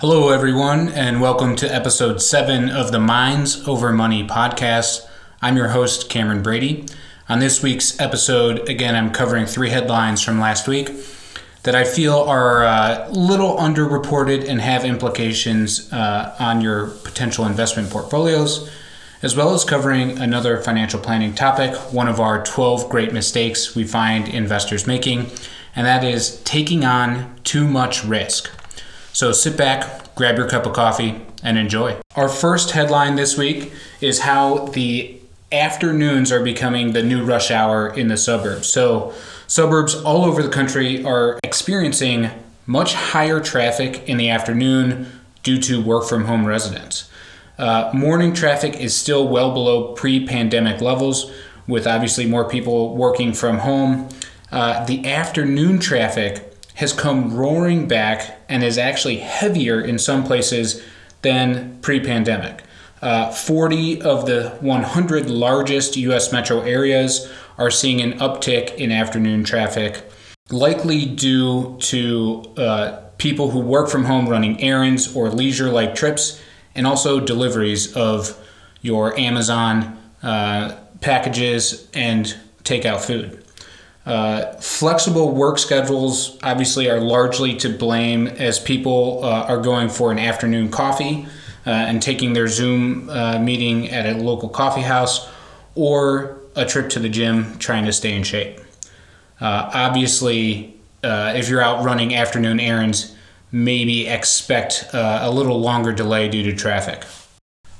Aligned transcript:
Hello, 0.00 0.28
everyone, 0.28 0.90
and 0.90 1.20
welcome 1.20 1.56
to 1.56 1.66
episode 1.74 2.22
seven 2.22 2.70
of 2.70 2.92
the 2.92 3.00
Minds 3.00 3.66
Over 3.66 3.92
Money 3.92 4.24
podcast. 4.24 5.04
I'm 5.42 5.56
your 5.56 5.70
host, 5.70 6.08
Cameron 6.08 6.40
Brady. 6.40 6.86
On 7.28 7.40
this 7.40 7.64
week's 7.64 7.98
episode, 7.98 8.68
again, 8.68 8.94
I'm 8.94 9.10
covering 9.10 9.46
three 9.46 9.70
headlines 9.70 10.22
from 10.22 10.38
last 10.38 10.68
week 10.68 10.88
that 11.64 11.74
I 11.74 11.82
feel 11.82 12.14
are 12.14 12.62
a 12.62 12.68
uh, 12.68 13.08
little 13.10 13.56
underreported 13.56 14.48
and 14.48 14.60
have 14.60 14.84
implications 14.84 15.92
uh, 15.92 16.32
on 16.38 16.60
your 16.60 16.90
potential 17.02 17.44
investment 17.44 17.90
portfolios, 17.90 18.70
as 19.20 19.34
well 19.34 19.52
as 19.52 19.64
covering 19.64 20.16
another 20.16 20.58
financial 20.58 21.00
planning 21.00 21.34
topic, 21.34 21.74
one 21.92 22.06
of 22.06 22.20
our 22.20 22.44
12 22.44 22.88
great 22.88 23.12
mistakes 23.12 23.74
we 23.74 23.82
find 23.82 24.28
investors 24.28 24.86
making, 24.86 25.26
and 25.74 25.84
that 25.88 26.04
is 26.04 26.40
taking 26.44 26.84
on 26.84 27.34
too 27.42 27.66
much 27.66 28.04
risk. 28.04 28.48
So 29.18 29.32
sit 29.32 29.56
back, 29.56 30.14
grab 30.14 30.36
your 30.36 30.48
cup 30.48 30.64
of 30.64 30.74
coffee, 30.74 31.20
and 31.42 31.58
enjoy. 31.58 31.96
Our 32.14 32.28
first 32.28 32.70
headline 32.70 33.16
this 33.16 33.36
week 33.36 33.72
is 34.00 34.20
how 34.20 34.66
the 34.66 35.20
afternoons 35.50 36.30
are 36.30 36.40
becoming 36.40 36.92
the 36.92 37.02
new 37.02 37.24
rush 37.24 37.50
hour 37.50 37.92
in 37.92 38.06
the 38.06 38.16
suburbs. 38.16 38.68
So, 38.68 39.12
suburbs 39.48 39.96
all 39.96 40.24
over 40.24 40.40
the 40.40 40.48
country 40.48 41.02
are 41.02 41.40
experiencing 41.42 42.30
much 42.64 42.94
higher 42.94 43.40
traffic 43.40 44.08
in 44.08 44.18
the 44.18 44.30
afternoon 44.30 45.10
due 45.42 45.60
to 45.62 45.82
work 45.82 46.08
from 46.08 46.26
home 46.26 46.46
residents. 46.46 47.10
Uh, 47.58 47.90
morning 47.92 48.32
traffic 48.32 48.76
is 48.76 48.96
still 48.96 49.26
well 49.26 49.52
below 49.52 49.94
pre 49.94 50.24
pandemic 50.28 50.80
levels, 50.80 51.32
with 51.66 51.88
obviously 51.88 52.24
more 52.24 52.48
people 52.48 52.94
working 52.94 53.32
from 53.32 53.58
home. 53.58 54.10
Uh, 54.52 54.84
the 54.86 55.10
afternoon 55.10 55.80
traffic 55.80 56.48
has 56.78 56.92
come 56.92 57.34
roaring 57.34 57.88
back 57.88 58.38
and 58.48 58.62
is 58.62 58.78
actually 58.78 59.16
heavier 59.16 59.80
in 59.80 59.98
some 59.98 60.22
places 60.22 60.80
than 61.22 61.76
pre 61.80 61.98
pandemic. 61.98 62.62
Uh, 63.02 63.32
40 63.32 64.00
of 64.02 64.26
the 64.26 64.50
100 64.60 65.28
largest 65.28 65.96
US 65.96 66.32
metro 66.32 66.60
areas 66.60 67.28
are 67.58 67.70
seeing 67.70 68.00
an 68.00 68.12
uptick 68.20 68.76
in 68.76 68.92
afternoon 68.92 69.42
traffic, 69.42 70.08
likely 70.50 71.04
due 71.04 71.76
to 71.80 72.44
uh, 72.56 73.00
people 73.18 73.50
who 73.50 73.58
work 73.58 73.88
from 73.88 74.04
home 74.04 74.28
running 74.28 74.60
errands 74.60 75.16
or 75.16 75.30
leisure 75.30 75.70
like 75.70 75.96
trips, 75.96 76.40
and 76.76 76.86
also 76.86 77.18
deliveries 77.18 77.92
of 77.96 78.38
your 78.82 79.18
Amazon 79.18 79.98
uh, 80.22 80.76
packages 81.00 81.88
and 81.92 82.36
takeout 82.62 83.00
food. 83.00 83.44
Uh, 84.06 84.52
flexible 84.54 85.32
work 85.32 85.58
schedules 85.58 86.38
obviously 86.42 86.88
are 86.88 87.00
largely 87.00 87.54
to 87.54 87.68
blame 87.68 88.26
as 88.26 88.58
people 88.58 89.20
uh, 89.22 89.44
are 89.44 89.60
going 89.60 89.88
for 89.88 90.10
an 90.10 90.18
afternoon 90.18 90.70
coffee 90.70 91.26
uh, 91.66 91.70
and 91.70 92.00
taking 92.00 92.32
their 92.32 92.48
Zoom 92.48 93.10
uh, 93.10 93.38
meeting 93.38 93.90
at 93.90 94.06
a 94.06 94.18
local 94.18 94.48
coffee 94.48 94.80
house 94.80 95.28
or 95.74 96.38
a 96.56 96.64
trip 96.64 96.88
to 96.88 96.98
the 96.98 97.08
gym 97.08 97.58
trying 97.58 97.84
to 97.84 97.92
stay 97.92 98.14
in 98.14 98.22
shape. 98.22 98.60
Uh, 99.40 99.70
obviously, 99.74 100.74
if 101.02 101.48
you're 101.48 101.62
out 101.62 101.84
running 101.84 102.14
afternoon 102.14 102.58
errands, 102.58 103.14
maybe 103.52 104.08
expect 104.08 104.88
a 104.92 105.30
little 105.30 105.60
longer 105.60 105.92
delay 105.92 106.28
due 106.28 106.42
to 106.42 106.54
traffic. 106.54 107.04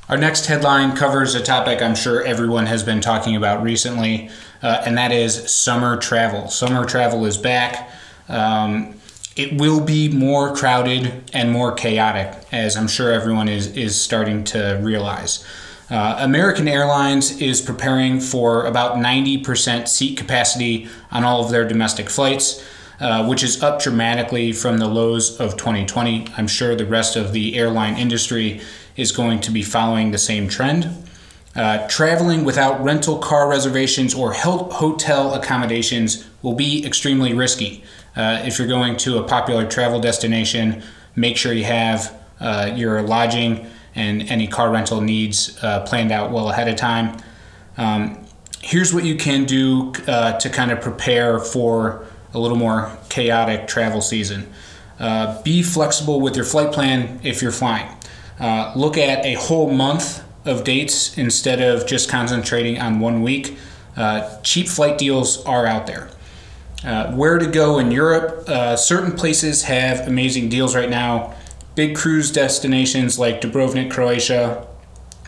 Our 0.09 0.17
next 0.17 0.47
headline 0.47 0.97
covers 0.97 1.35
a 1.35 1.43
topic 1.43 1.83
I'm 1.83 1.95
sure 1.95 2.23
everyone 2.23 2.65
has 2.65 2.83
been 2.83 3.03
talking 3.03 3.37
about 3.37 3.63
recently, 3.63 4.31
uh, 4.63 4.83
and 4.87 4.97
that 4.97 5.13
is 5.13 5.53
summer 5.53 5.99
travel. 5.99 6.49
Summer 6.49 6.87
travel 6.87 7.27
is 7.27 7.37
back. 7.37 7.91
Um, 8.27 8.95
it 9.37 9.61
will 9.61 9.81
be 9.85 10.09
more 10.09 10.57
crowded 10.57 11.31
and 11.35 11.53
more 11.53 11.73
chaotic, 11.73 12.43
as 12.53 12.75
I'm 12.75 12.89
sure 12.89 13.13
everyone 13.13 13.51
is, 13.51 13.67
is 13.77 14.01
starting 14.01 14.45
to 14.45 14.81
realize. 14.83 15.45
Uh, 15.91 16.17
American 16.21 16.69
Airlines 16.69 17.43
is 17.43 17.61
preparing 17.61 18.19
for 18.19 18.65
about 18.65 18.97
90% 18.97 19.89
seat 19.89 20.17
capacity 20.17 20.89
on 21.11 21.23
all 21.23 21.45
of 21.45 21.51
their 21.51 21.69
domestic 21.69 22.09
flights. 22.09 22.65
Uh, 23.01 23.25
which 23.29 23.45
is 23.45 23.63
up 23.63 23.81
dramatically 23.81 24.51
from 24.51 24.79
the 24.79 24.89
lows 24.89 25.39
of 25.39 25.57
2020. 25.57 26.27
I'm 26.37 26.49
sure 26.49 26.75
the 26.75 26.85
rest 26.85 27.15
of 27.15 27.33
the 27.33 27.55
airline 27.55 27.97
industry 27.97 28.61
is 28.97 29.13
going 29.13 29.41
to 29.43 29.53
be 29.53 29.63
following 29.63 30.11
the 30.11 30.19
same 30.19 30.49
trend. 30.49 31.07
Uh, 31.55 31.87
traveling 31.87 32.43
without 32.43 32.83
rental 32.83 33.19
car 33.19 33.49
reservations 33.49 34.15
or 34.15 34.33
hotel 34.33 35.35
accommodations 35.35 36.29
will 36.43 36.55
be 36.55 36.85
extremely 36.85 37.33
risky. 37.33 37.85
Uh, 38.17 38.43
if 38.45 38.59
you're 38.59 38.67
going 38.67 38.97
to 38.97 39.19
a 39.19 39.23
popular 39.23 39.65
travel 39.65 40.01
destination, 40.01 40.83
make 41.15 41.37
sure 41.37 41.53
you 41.53 41.65
have 41.65 42.21
uh, 42.41 42.73
your 42.75 43.01
lodging 43.03 43.65
and 43.95 44.23
any 44.23 44.49
car 44.49 44.73
rental 44.73 45.01
needs 45.01 45.57
uh, 45.63 45.85
planned 45.87 46.11
out 46.11 46.33
well 46.33 46.51
ahead 46.51 46.67
of 46.67 46.75
time. 46.75 47.17
Um, 47.77 48.27
here's 48.61 48.93
what 48.93 49.05
you 49.05 49.15
can 49.15 49.45
do 49.45 49.93
uh, 50.09 50.37
to 50.41 50.51
kind 50.51 50.73
of 50.73 50.81
prepare 50.81 51.39
for 51.39 52.05
a 52.35 52.39
little 52.39 52.57
more 52.57 52.97
chaotic 53.09 53.67
travel 53.67 54.01
season. 54.01 54.53
Uh, 54.99 55.41
be 55.43 55.63
flexible 55.63 56.21
with 56.21 56.37
your 56.37 56.45
flight 56.45 56.73
plan 56.73 57.21
if 57.23 57.41
you're 57.41 57.53
flying. 57.53 57.89
Uh, 58.41 58.73
look 58.77 58.97
at 58.97 59.25
a 59.25 59.35
whole 59.35 59.71
month 59.71 60.25
of 60.45 60.65
dates 60.65 61.17
instead 61.17 61.61
of 61.61 61.87
just 61.87 62.09
concentrating 62.09 62.81
on 62.81 63.01
one 63.01 63.23
week. 63.23 63.57
Uh, 63.97 64.41
cheap 64.43 64.69
flight 64.69 64.99
deals 64.99 65.45
are 65.45 65.67
out 65.67 65.87
there. 65.87 66.09
Uh, 66.85 67.13
where 67.13 67.39
to 67.39 67.47
go 67.47 67.79
in 67.79 67.91
Europe? 67.91 68.49
Uh, 68.49 68.77
certain 68.77 69.13
places 69.13 69.65
have 69.65 70.07
amazing 70.07 70.49
deals 70.49 70.77
right 70.77 70.91
now. 70.91 71.35
Big 71.75 71.97
cruise 71.97 72.31
destinations 72.31 73.19
like 73.19 73.41
Dubrovnik, 73.41 73.91
Croatia, 73.91 74.67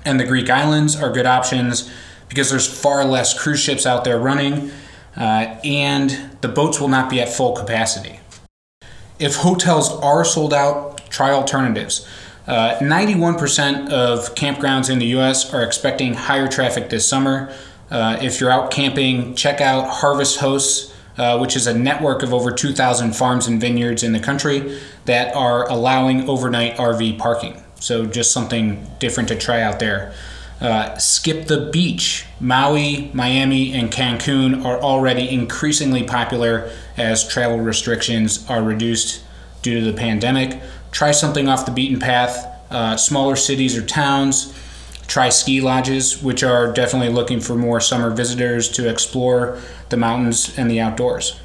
and 0.04 0.18
the 0.18 0.24
Greek 0.24 0.48
islands 0.48 1.00
are 1.00 1.12
good 1.12 1.26
options 1.26 1.90
because 2.28 2.50
there's 2.50 2.66
far 2.66 3.04
less 3.04 3.38
cruise 3.38 3.60
ships 3.60 3.84
out 3.84 4.04
there 4.04 4.18
running, 4.18 4.70
uh, 5.16 5.58
and 5.64 6.29
the 6.40 6.48
boats 6.48 6.80
will 6.80 6.88
not 6.88 7.10
be 7.10 7.20
at 7.20 7.28
full 7.28 7.52
capacity. 7.52 8.20
If 9.18 9.36
hotels 9.36 9.90
are 10.00 10.24
sold 10.24 10.54
out, 10.54 11.10
try 11.10 11.30
alternatives. 11.30 12.08
Uh, 12.46 12.78
91% 12.78 13.90
of 13.90 14.34
campgrounds 14.34 14.90
in 14.90 14.98
the 14.98 15.06
US 15.18 15.52
are 15.52 15.62
expecting 15.62 16.14
higher 16.14 16.48
traffic 16.48 16.88
this 16.88 17.06
summer. 17.06 17.54
Uh, 17.90 18.18
if 18.22 18.40
you're 18.40 18.50
out 18.50 18.70
camping, 18.70 19.34
check 19.34 19.60
out 19.60 19.88
Harvest 19.88 20.38
Hosts, 20.40 20.94
uh, 21.18 21.38
which 21.38 21.54
is 21.54 21.66
a 21.66 21.74
network 21.78 22.22
of 22.22 22.32
over 22.32 22.50
2,000 22.50 23.14
farms 23.14 23.46
and 23.46 23.60
vineyards 23.60 24.02
in 24.02 24.12
the 24.12 24.20
country 24.20 24.78
that 25.04 25.34
are 25.36 25.68
allowing 25.68 26.28
overnight 26.28 26.76
RV 26.76 27.18
parking. 27.18 27.62
So, 27.78 28.06
just 28.06 28.32
something 28.32 28.86
different 28.98 29.28
to 29.30 29.36
try 29.36 29.60
out 29.62 29.78
there. 29.78 30.12
Uh, 30.60 30.96
skip 30.98 31.46
the 31.46 31.70
beach. 31.72 32.26
Maui, 32.38 33.10
Miami, 33.14 33.72
and 33.72 33.90
Cancun 33.90 34.64
are 34.64 34.78
already 34.80 35.30
increasingly 35.30 36.02
popular 36.04 36.70
as 36.96 37.26
travel 37.26 37.58
restrictions 37.58 38.48
are 38.50 38.62
reduced 38.62 39.24
due 39.62 39.80
to 39.80 39.90
the 39.90 39.96
pandemic 39.96 40.60
try 40.92 41.12
something 41.12 41.48
off 41.48 41.66
the 41.66 41.72
beaten 41.72 41.98
path. 41.98 42.46
Uh, 42.70 42.96
smaller 42.96 43.36
cities 43.36 43.76
or 43.76 43.84
towns. 43.84 44.54
Try 45.06 45.28
ski 45.28 45.60
lodges, 45.60 46.22
which 46.22 46.44
are 46.44 46.72
definitely 46.72 47.12
looking 47.12 47.40
for 47.40 47.56
more 47.56 47.80
summer 47.80 48.10
visitors 48.10 48.68
to 48.70 48.88
explore 48.88 49.58
the 49.88 49.96
mountains 49.96 50.56
and 50.56 50.70
the 50.70 50.78
outdoors. 50.78 51.40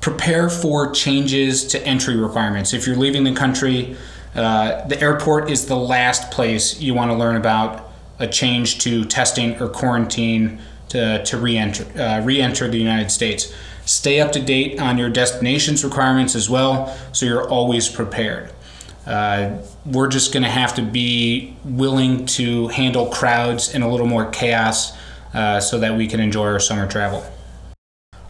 Prepare 0.00 0.48
for 0.48 0.90
changes 0.92 1.64
to 1.66 1.86
entry 1.86 2.16
requirements. 2.16 2.72
If 2.72 2.86
you're 2.86 2.96
leaving 2.96 3.24
the 3.24 3.34
country, 3.34 3.96
uh, 4.34 4.86
the 4.86 4.98
airport 5.00 5.50
is 5.50 5.66
the 5.66 5.76
last 5.76 6.30
place 6.30 6.80
you 6.80 6.94
want 6.94 7.10
to 7.10 7.16
learn 7.16 7.36
about 7.36 7.85
a 8.18 8.26
change 8.26 8.78
to 8.80 9.04
testing 9.04 9.60
or 9.60 9.68
quarantine 9.68 10.58
to, 10.88 11.22
to 11.24 11.36
re-enter, 11.36 11.84
uh, 12.00 12.20
re-enter 12.22 12.68
the 12.68 12.78
United 12.78 13.10
States. 13.10 13.52
Stay 13.84 14.20
up 14.20 14.32
to 14.32 14.40
date 14.40 14.80
on 14.80 14.98
your 14.98 15.08
destination's 15.08 15.84
requirements 15.84 16.34
as 16.34 16.50
well, 16.50 16.96
so 17.12 17.26
you're 17.26 17.48
always 17.48 17.88
prepared. 17.88 18.52
Uh, 19.06 19.58
we're 19.84 20.08
just 20.08 20.32
going 20.32 20.42
to 20.42 20.48
have 20.48 20.74
to 20.74 20.82
be 20.82 21.56
willing 21.64 22.26
to 22.26 22.66
handle 22.68 23.06
crowds 23.06 23.72
and 23.72 23.84
a 23.84 23.88
little 23.88 24.06
more 24.06 24.28
chaos 24.30 24.92
uh, 25.34 25.60
so 25.60 25.78
that 25.78 25.96
we 25.96 26.08
can 26.08 26.18
enjoy 26.18 26.46
our 26.46 26.58
summer 26.58 26.88
travel. 26.88 27.24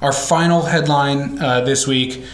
Our 0.03 0.13
final 0.13 0.63
headline 0.63 1.39
uh, 1.39 1.63
this 1.63 1.87
week 1.87 2.25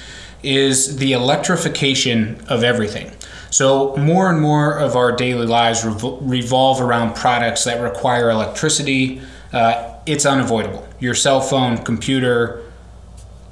is 0.43 0.97
the 0.97 1.12
electrification 1.12 2.41
of 2.49 2.65
everything. 2.65 3.12
So, 3.52 3.94
more 3.96 4.31
and 4.31 4.40
more 4.40 4.78
of 4.78 4.96
our 4.96 5.12
daily 5.12 5.46
lives 5.46 5.84
revolve 5.84 6.81
around 6.81 7.14
products 7.14 7.64
that 7.64 7.82
require 7.82 8.31
electricity. 8.31 9.20
Uh, 9.52 9.99
it's 10.06 10.25
unavoidable. 10.25 10.88
Your 11.00 11.14
cell 11.14 11.43
phone, 11.43 11.76
computer, 11.76 12.62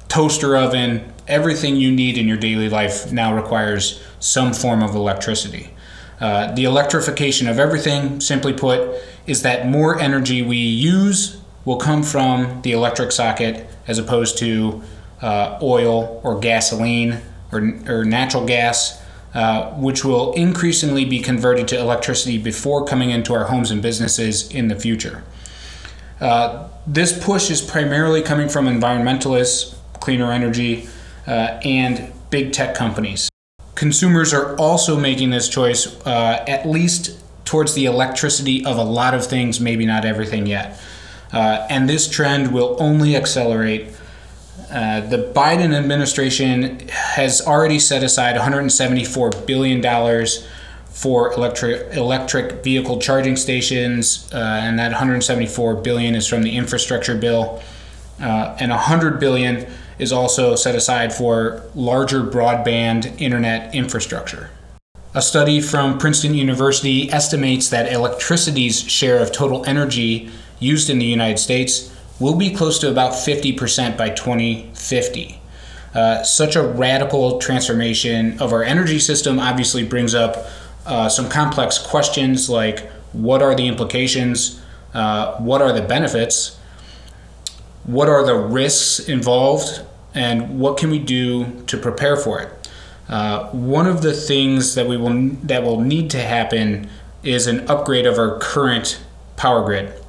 toaster 0.07 0.57
oven, 0.57 1.13
everything 1.27 1.75
you 1.75 1.91
need 1.91 2.17
in 2.17 2.27
your 2.27 2.37
daily 2.37 2.67
life 2.67 3.11
now 3.11 3.35
requires 3.35 4.03
some 4.19 4.53
form 4.53 4.81
of 4.81 4.95
electricity. 4.95 5.69
Uh, 6.19 6.51
the 6.51 6.63
electrification 6.63 7.47
of 7.47 7.59
everything, 7.59 8.19
simply 8.19 8.53
put, 8.53 8.99
is 9.27 9.43
that 9.43 9.67
more 9.67 9.99
energy 9.99 10.41
we 10.41 10.57
use 10.57 11.39
will 11.63 11.77
come 11.77 12.01
from 12.01 12.63
the 12.63 12.71
electric 12.71 13.11
socket 13.11 13.67
as 13.87 13.99
opposed 13.99 14.39
to 14.39 14.81
uh, 15.21 15.59
oil 15.61 16.19
or 16.23 16.39
gasoline 16.39 17.21
or, 17.51 17.59
or 17.87 18.03
natural 18.03 18.47
gas. 18.47 19.00
Uh, 19.33 19.71
which 19.71 20.03
will 20.03 20.33
increasingly 20.33 21.05
be 21.05 21.19
converted 21.19 21.67
to 21.69 21.79
electricity 21.79 22.37
before 22.37 22.85
coming 22.85 23.09
into 23.11 23.33
our 23.33 23.45
homes 23.45 23.71
and 23.71 23.81
businesses 23.81 24.51
in 24.51 24.67
the 24.67 24.75
future. 24.75 25.23
Uh, 26.19 26.67
this 26.85 27.23
push 27.23 27.49
is 27.49 27.61
primarily 27.61 28.21
coming 28.21 28.49
from 28.49 28.65
environmentalists, 28.65 29.75
cleaner 29.99 30.31
energy, 30.31 30.87
uh, 31.27 31.59
and 31.63 32.11
big 32.29 32.51
tech 32.51 32.75
companies. 32.75 33.29
Consumers 33.75 34.33
are 34.33 34.55
also 34.57 34.99
making 34.99 35.29
this 35.29 35.47
choice, 35.47 35.87
uh, 36.05 36.43
at 36.47 36.67
least 36.67 37.17
towards 37.45 37.73
the 37.73 37.85
electricity 37.85 38.63
of 38.65 38.77
a 38.77 38.83
lot 38.83 39.13
of 39.13 39.25
things, 39.25 39.59
maybe 39.59 39.85
not 39.85 40.05
everything 40.05 40.45
yet. 40.45 40.79
Uh, 41.33 41.65
and 41.69 41.89
this 41.89 42.09
trend 42.09 42.53
will 42.53 42.75
only 42.79 43.15
accelerate. 43.15 43.87
Uh, 44.69 45.01
the 45.01 45.31
Biden 45.35 45.73
administration 45.73 46.87
has 46.89 47.41
already 47.41 47.79
set 47.79 48.03
aside 48.03 48.35
$174 48.35 49.45
billion 49.45 49.81
for 50.91 51.33
electric 51.33 51.95
electric 51.95 52.63
vehicle 52.63 52.99
charging 52.99 53.35
stations, 53.35 54.31
uh, 54.33 54.37
and 54.37 54.77
that 54.77 54.91
174 54.91 55.75
billion 55.75 56.15
is 56.15 56.27
from 56.27 56.43
the 56.43 56.55
infrastructure 56.55 57.15
bill, 57.15 57.61
uh, 58.19 58.55
and 58.59 58.71
100 58.71 59.19
billion 59.19 59.65
is 59.99 60.11
also 60.11 60.55
set 60.55 60.75
aside 60.75 61.13
for 61.13 61.63
larger 61.75 62.21
broadband 62.21 63.19
internet 63.21 63.73
infrastructure. 63.73 64.49
A 65.13 65.21
study 65.21 65.59
from 65.59 65.97
Princeton 65.97 66.33
University 66.33 67.11
estimates 67.11 67.69
that 67.69 67.91
electricity's 67.91 68.81
share 68.81 69.19
of 69.19 69.31
total 69.31 69.65
energy 69.65 70.29
used 70.59 70.89
in 70.89 70.99
the 70.99 71.05
United 71.05 71.37
States 71.37 71.90
will 72.21 72.35
be 72.35 72.53
close 72.53 72.77
to 72.79 72.89
about 72.89 73.13
50% 73.13 73.97
by 73.97 74.09
2050. 74.09 75.41
Uh, 75.93 76.23
such 76.23 76.55
a 76.55 76.61
radical 76.61 77.39
transformation 77.39 78.39
of 78.39 78.53
our 78.53 78.63
energy 78.63 78.99
system 78.99 79.39
obviously 79.39 79.83
brings 79.83 80.13
up 80.13 80.45
uh, 80.85 81.09
some 81.09 81.27
complex 81.27 81.77
questions 81.77 82.49
like 82.49 82.89
what 83.11 83.41
are 83.41 83.55
the 83.55 83.67
implications, 83.67 84.61
uh, 84.93 85.35
what 85.37 85.61
are 85.61 85.73
the 85.73 85.81
benefits, 85.81 86.57
what 87.83 88.07
are 88.07 88.25
the 88.25 88.35
risks 88.35 88.99
involved, 89.09 89.81
and 90.13 90.59
what 90.59 90.77
can 90.77 90.89
we 90.89 90.99
do 90.99 91.63
to 91.65 91.77
prepare 91.77 92.15
for 92.15 92.39
it. 92.39 92.69
Uh, 93.09 93.49
one 93.49 93.87
of 93.87 94.01
the 94.01 94.13
things 94.13 94.75
that 94.75 94.87
we 94.87 94.95
will 94.95 95.31
that 95.43 95.63
will 95.63 95.81
need 95.81 96.09
to 96.09 96.19
happen 96.19 96.89
is 97.23 97.47
an 97.47 97.69
upgrade 97.69 98.05
of 98.05 98.17
our 98.17 98.39
current 98.39 99.03
power 99.35 99.65
grid. 99.65 100.00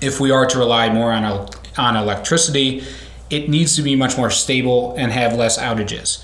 If 0.00 0.20
we 0.20 0.30
are 0.30 0.46
to 0.46 0.58
rely 0.58 0.90
more 0.92 1.12
on 1.12 1.48
on 1.76 1.96
electricity, 1.96 2.84
it 3.30 3.48
needs 3.48 3.76
to 3.76 3.82
be 3.82 3.94
much 3.96 4.16
more 4.16 4.30
stable 4.30 4.94
and 4.96 5.12
have 5.12 5.34
less 5.34 5.58
outages. 5.58 6.22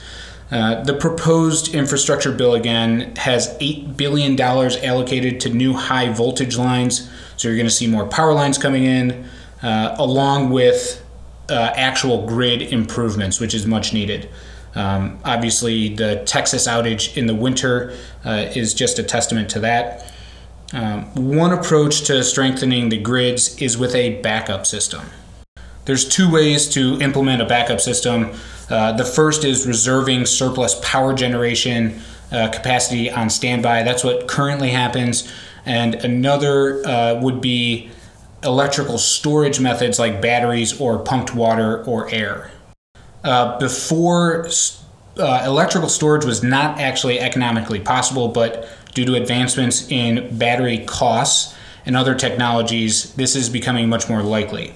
Uh, 0.51 0.83
the 0.83 0.95
proposed 0.95 1.75
infrastructure 1.75 2.31
bill 2.31 2.55
again 2.55 3.15
has 3.17 3.57
$8 3.59 3.97
billion 3.97 4.41
allocated 4.41 5.41
to 5.41 5.49
new 5.49 5.73
high 5.73 6.13
voltage 6.13 6.57
lines. 6.57 7.11
So 7.37 7.49
you're 7.49 7.57
going 7.57 7.67
to 7.67 7.73
see 7.73 7.89
more 7.89 8.07
power 8.07 8.33
lines 8.33 8.57
coming 8.57 8.85
in, 8.85 9.27
uh, 9.63 9.97
along 9.99 10.51
with 10.51 11.05
uh, 11.49 11.73
actual 11.75 12.27
grid 12.27 12.63
improvements, 12.63 13.41
which 13.41 13.55
is 13.55 13.67
much 13.67 13.93
needed. 13.93 14.29
Um, 14.77 15.19
obviously, 15.25 15.95
the 15.95 16.23
Texas 16.27 16.69
outage 16.69 17.17
in 17.17 17.27
the 17.27 17.35
winter 17.35 17.97
uh, 18.25 18.51
is 18.55 18.75
just 18.75 18.99
a 18.99 19.03
testament 19.03 19.49
to 19.51 19.61
that. 19.61 20.13
Um, 20.73 21.05
one 21.15 21.53
approach 21.53 22.03
to 22.03 22.25
strengthening 22.25 22.89
the 22.89 22.99
grids 22.99 23.61
is 23.61 23.79
with 23.79 23.95
a 23.95 24.21
backup 24.21 24.67
system. 24.67 25.03
There's 25.85 26.07
two 26.09 26.31
ways 26.31 26.69
to 26.71 27.01
implement 27.01 27.41
a 27.41 27.47
backup 27.47 27.81
system. 27.81 28.33
Uh, 28.69 28.93
the 28.93 29.05
first 29.05 29.45
is 29.45 29.67
reserving 29.67 30.27
surplus 30.27 30.79
power 30.83 31.15
generation 31.15 32.01
uh, 32.33 32.49
capacity 32.49 33.11
on 33.11 33.31
standby. 33.31 33.85
That's 33.85 34.03
what 34.03 34.27
currently 34.27 34.71
happens. 34.71 35.33
And 35.65 35.95
another 35.95 36.85
uh, 36.87 37.21
would 37.21 37.41
be 37.41 37.91
electrical 38.43 38.99
storage 38.99 39.61
methods 39.61 39.99
like 39.99 40.21
batteries 40.21 40.81
or 40.81 40.99
pumped 40.99 41.35
water 41.35 41.85
or 41.85 42.11
air. 42.11 42.51
Uh, 43.23 43.59
before, 43.59 44.49
uh, 45.19 45.43
electrical 45.47 45.89
storage 45.89 46.25
was 46.25 46.43
not 46.43 46.81
actually 46.81 47.21
economically 47.21 47.81
possible, 47.81 48.29
but 48.29 48.69
due 48.97 49.05
to 49.05 49.15
advancements 49.15 49.89
in 49.91 50.37
battery 50.39 50.79
costs 50.79 51.55
and 51.85 51.95
other 51.95 52.15
technologies, 52.15 53.13
this 53.15 53.37
is 53.37 53.51
becoming 53.51 53.89
much 53.91 54.09
more 54.09 54.23
likely. 54.23 54.73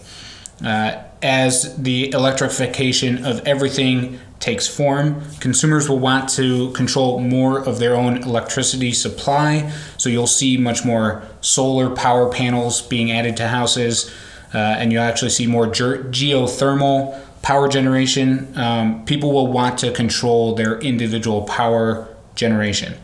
Uh, 0.62 1.02
as 1.22 1.74
the 1.76 2.12
electrification 2.12 3.24
of 3.24 3.40
everything 3.46 4.20
takes 4.38 4.66
form, 4.68 5.22
consumers 5.40 5.88
will 5.88 5.98
want 5.98 6.28
to 6.28 6.70
control 6.72 7.18
more 7.18 7.58
of 7.66 7.78
their 7.78 7.96
own 7.96 8.18
electricity 8.22 8.92
supply. 8.92 9.72
So 9.96 10.10
you'll 10.10 10.26
see 10.26 10.58
much 10.58 10.84
more 10.84 11.22
solar 11.40 11.88
power 11.88 12.30
panels 12.30 12.82
being 12.82 13.10
added 13.10 13.38
to 13.38 13.48
houses, 13.48 14.10
uh, 14.52 14.58
and 14.58 14.92
you'll 14.92 15.02
actually 15.02 15.30
see 15.30 15.46
more 15.46 15.66
ge- 15.66 16.04
geothermal 16.12 17.18
power 17.40 17.68
generation. 17.68 18.52
Um, 18.56 19.02
people 19.06 19.32
will 19.32 19.46
want 19.46 19.78
to 19.78 19.90
control 19.92 20.54
their 20.54 20.78
individual 20.80 21.42
power 21.42 22.14
generation. 22.34 22.94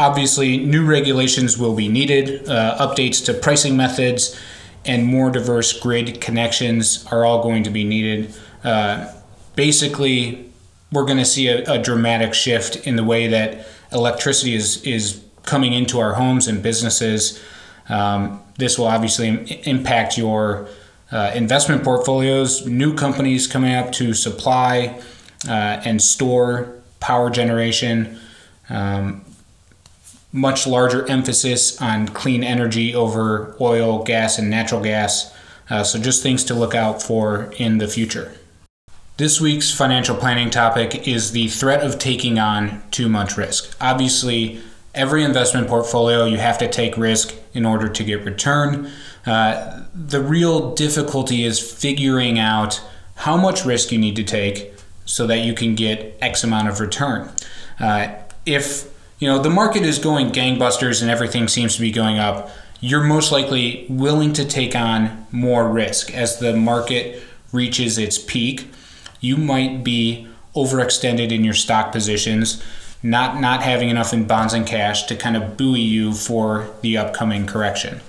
Obviously, 0.00 0.56
new 0.56 0.86
regulations 0.86 1.58
will 1.58 1.74
be 1.74 1.86
needed, 1.86 2.48
uh, 2.48 2.78
updates 2.78 3.22
to 3.26 3.34
pricing 3.34 3.76
methods 3.76 4.34
and 4.86 5.04
more 5.04 5.30
diverse 5.30 5.78
grid 5.78 6.22
connections 6.22 7.04
are 7.12 7.26
all 7.26 7.42
going 7.42 7.64
to 7.64 7.70
be 7.70 7.84
needed. 7.84 8.32
Uh, 8.64 9.12
basically, 9.56 10.50
we're 10.90 11.04
going 11.04 11.18
to 11.18 11.24
see 11.26 11.48
a, 11.48 11.70
a, 11.70 11.78
dramatic 11.78 12.32
shift 12.32 12.86
in 12.86 12.96
the 12.96 13.04
way 13.04 13.26
that 13.26 13.66
electricity 13.92 14.54
is, 14.54 14.82
is 14.84 15.22
coming 15.42 15.74
into 15.74 16.00
our 16.00 16.14
homes 16.14 16.48
and 16.48 16.62
businesses. 16.62 17.38
Um, 17.90 18.40
this 18.56 18.78
will 18.78 18.86
obviously 18.86 19.28
impact 19.68 20.16
your 20.16 20.66
uh, 21.12 21.32
investment 21.34 21.84
portfolios, 21.84 22.66
new 22.66 22.94
companies 22.94 23.46
coming 23.46 23.74
up 23.74 23.92
to 23.92 24.14
supply 24.14 24.98
uh, 25.46 25.82
and 25.84 26.00
store 26.00 26.80
power 27.00 27.28
generation. 27.28 28.18
Um, 28.70 29.26
much 30.32 30.66
larger 30.66 31.06
emphasis 31.08 31.80
on 31.80 32.08
clean 32.08 32.44
energy 32.44 32.94
over 32.94 33.56
oil, 33.60 34.02
gas, 34.04 34.38
and 34.38 34.48
natural 34.48 34.82
gas. 34.82 35.34
Uh, 35.68 35.84
so, 35.84 35.98
just 35.98 36.22
things 36.22 36.44
to 36.44 36.54
look 36.54 36.74
out 36.74 37.02
for 37.02 37.52
in 37.56 37.78
the 37.78 37.88
future. 37.88 38.32
This 39.16 39.40
week's 39.40 39.70
financial 39.70 40.16
planning 40.16 40.50
topic 40.50 41.06
is 41.06 41.32
the 41.32 41.48
threat 41.48 41.82
of 41.82 41.98
taking 41.98 42.38
on 42.38 42.82
too 42.90 43.08
much 43.08 43.36
risk. 43.36 43.76
Obviously, 43.80 44.60
every 44.94 45.22
investment 45.22 45.68
portfolio 45.68 46.24
you 46.24 46.38
have 46.38 46.58
to 46.58 46.68
take 46.68 46.96
risk 46.96 47.34
in 47.52 47.66
order 47.66 47.88
to 47.88 48.04
get 48.04 48.24
return. 48.24 48.90
Uh, 49.26 49.82
the 49.94 50.22
real 50.22 50.74
difficulty 50.74 51.44
is 51.44 51.60
figuring 51.60 52.38
out 52.38 52.82
how 53.16 53.36
much 53.36 53.64
risk 53.64 53.92
you 53.92 53.98
need 53.98 54.16
to 54.16 54.24
take 54.24 54.72
so 55.04 55.26
that 55.26 55.40
you 55.40 55.52
can 55.52 55.74
get 55.74 56.16
X 56.20 56.42
amount 56.42 56.68
of 56.68 56.80
return. 56.80 57.28
Uh, 57.78 58.08
if 58.46 58.88
you 59.20 59.28
know, 59.28 59.38
the 59.38 59.50
market 59.50 59.82
is 59.82 59.98
going 59.98 60.30
gangbusters 60.30 61.02
and 61.02 61.10
everything 61.10 61.46
seems 61.46 61.76
to 61.76 61.80
be 61.80 61.92
going 61.92 62.18
up, 62.18 62.50
you're 62.80 63.04
most 63.04 63.30
likely 63.30 63.86
willing 63.88 64.32
to 64.32 64.44
take 64.44 64.74
on 64.74 65.26
more 65.30 65.68
risk 65.68 66.12
as 66.14 66.38
the 66.38 66.56
market 66.56 67.22
reaches 67.52 67.98
its 67.98 68.18
peak. 68.18 68.68
You 69.20 69.36
might 69.36 69.84
be 69.84 70.26
overextended 70.56 71.30
in 71.30 71.44
your 71.44 71.54
stock 71.54 71.92
positions, 71.92 72.62
not 73.02 73.38
not 73.38 73.62
having 73.62 73.90
enough 73.90 74.14
in 74.14 74.26
bonds 74.26 74.54
and 74.54 74.66
cash 74.66 75.04
to 75.04 75.16
kind 75.16 75.36
of 75.36 75.58
buoy 75.58 75.80
you 75.80 76.14
for 76.14 76.70
the 76.80 76.96
upcoming 76.96 77.46
correction. 77.46 78.00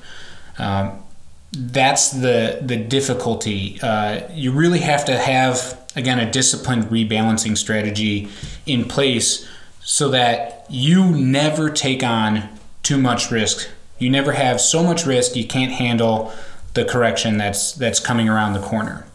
Um, 0.58 1.04
that's 1.52 2.12
the 2.12 2.60
the 2.62 2.78
difficulty. 2.78 3.78
Uh, 3.84 4.22
you 4.32 4.54
really 4.54 4.80
have 4.80 5.04
to 5.06 5.18
have 5.18 5.78
again 5.98 6.20
a 6.20 6.32
disciplined 6.32 6.86
rebalancing 6.86 7.58
strategy 7.58 8.30
in 8.66 8.86
place 8.86 9.46
so 9.84 10.10
that 10.10 10.66
you 10.70 11.12
never 11.12 11.70
take 11.70 12.04
on 12.04 12.50
too 12.84 12.98
much 12.98 13.32
risk. 13.32 13.70
You 14.00 14.10
never 14.10 14.34
have 14.34 14.62
so 14.62 14.84
much 14.84 15.06
risk 15.06 15.36
you 15.36 15.46
can't 15.46 15.72
handle 15.72 16.34
the 16.74 16.86
correction 16.86 17.38
that's 17.38 17.74
that's 17.74 18.00
coming 18.00 18.30
around 18.30 18.54
the 18.54 18.62
corner. 18.62 19.06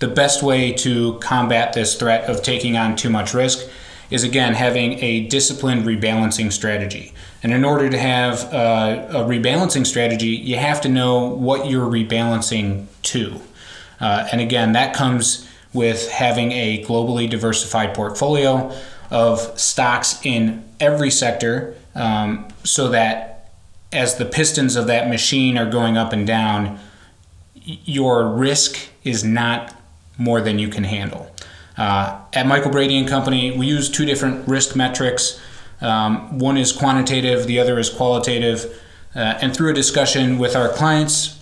The 0.00 0.08
best 0.08 0.42
way 0.42 0.72
to 0.72 1.18
combat 1.20 1.72
this 1.72 1.94
threat 1.94 2.28
of 2.28 2.42
taking 2.42 2.76
on 2.76 2.96
too 2.96 3.10
much 3.10 3.32
risk 3.32 3.68
is 4.10 4.24
again 4.24 4.54
having 4.54 5.02
a 5.02 5.26
disciplined 5.28 5.84
rebalancing 5.84 6.52
strategy. 6.52 7.12
And 7.42 7.52
in 7.52 7.64
order 7.64 7.88
to 7.88 7.98
have 7.98 8.52
a, 8.52 9.08
a 9.10 9.24
rebalancing 9.24 9.86
strategy, 9.86 10.28
you 10.28 10.56
have 10.56 10.80
to 10.82 10.88
know 10.88 11.26
what 11.26 11.70
you're 11.70 11.90
rebalancing 11.90 12.86
to. 13.02 13.40
Uh, 14.00 14.28
and 14.32 14.40
again, 14.40 14.72
that 14.72 14.94
comes 14.94 15.48
with 15.72 16.10
having 16.10 16.52
a 16.52 16.82
globally 16.84 17.28
diversified 17.28 17.94
portfolio 17.94 18.74
of 19.10 19.58
stocks 19.58 20.24
in 20.24 20.64
every 20.80 21.10
sector 21.10 21.76
um, 21.94 22.48
so 22.64 22.88
that 22.88 23.50
as 23.92 24.16
the 24.16 24.24
pistons 24.24 24.76
of 24.76 24.86
that 24.88 25.08
machine 25.08 25.56
are 25.56 25.70
going 25.70 25.96
up 25.96 26.12
and 26.12 26.26
down, 26.26 26.78
your 27.64 28.28
risk 28.28 28.88
is 29.04 29.22
not 29.24 29.74
more 30.18 30.40
than 30.40 30.58
you 30.58 30.68
can 30.68 30.84
handle. 30.84 31.30
Uh, 31.76 32.20
at 32.32 32.46
Michael 32.46 32.70
Brady 32.70 32.96
and 32.96 33.08
Company, 33.08 33.56
we 33.56 33.66
use 33.66 33.88
two 33.88 34.04
different 34.04 34.46
risk 34.48 34.76
metrics. 34.76 35.40
Um, 35.80 36.38
one 36.38 36.56
is 36.56 36.72
quantitative, 36.72 37.46
the 37.46 37.58
other 37.58 37.78
is 37.78 37.90
qualitative. 37.90 38.80
Uh, 39.14 39.38
and 39.40 39.54
through 39.54 39.70
a 39.70 39.74
discussion 39.74 40.38
with 40.38 40.56
our 40.56 40.68
clients, 40.68 41.40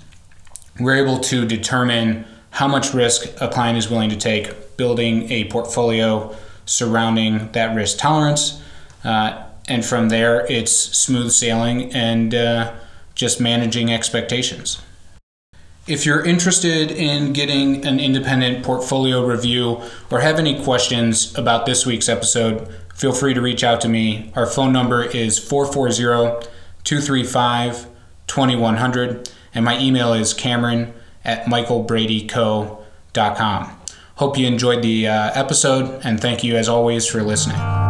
we're 0.78 0.96
able 0.96 1.18
to 1.20 1.46
determine 1.46 2.24
how 2.50 2.68
much 2.68 2.92
risk 2.92 3.28
a 3.40 3.48
client 3.48 3.78
is 3.78 3.90
willing 3.90 4.10
to 4.10 4.16
take 4.16 4.76
building 4.76 5.30
a 5.30 5.44
portfolio 5.44 6.34
surrounding 6.64 7.50
that 7.52 7.74
risk 7.74 7.98
tolerance. 7.98 8.62
Uh, 9.04 9.44
and 9.68 9.84
from 9.84 10.08
there, 10.08 10.46
it's 10.50 10.72
smooth 10.72 11.32
sailing 11.32 11.92
and 11.92 12.34
uh, 12.34 12.72
just 13.14 13.40
managing 13.40 13.92
expectations. 13.92 14.80
If 15.86 16.04
you're 16.06 16.24
interested 16.24 16.90
in 16.92 17.32
getting 17.32 17.84
an 17.84 17.98
independent 17.98 18.64
portfolio 18.64 19.26
review 19.26 19.80
or 20.10 20.20
have 20.20 20.38
any 20.38 20.62
questions 20.62 21.36
about 21.36 21.66
this 21.66 21.84
week's 21.84 22.08
episode, 22.08 22.72
feel 22.94 23.12
free 23.12 23.34
to 23.34 23.40
reach 23.40 23.64
out 23.64 23.80
to 23.80 23.88
me. 23.88 24.30
Our 24.36 24.46
phone 24.46 24.72
number 24.72 25.02
is 25.02 25.40
440 25.40 26.46
235 26.84 27.88
2100, 28.28 29.28
and 29.54 29.64
my 29.64 29.76
email 29.78 30.14
is 30.14 30.32
cameron 30.32 30.94
at 31.24 31.46
michaelbradyco.com. 31.46 33.81
Hope 34.22 34.38
you 34.38 34.46
enjoyed 34.46 34.82
the 34.82 35.08
uh, 35.08 35.32
episode, 35.34 36.00
and 36.04 36.20
thank 36.20 36.44
you 36.44 36.56
as 36.56 36.68
always 36.68 37.08
for 37.08 37.24
listening. 37.24 37.81